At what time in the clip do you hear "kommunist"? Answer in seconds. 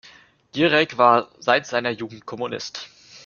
2.25-2.89